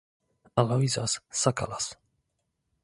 Aloyzas 0.61 1.19
Sakalas 1.29 1.93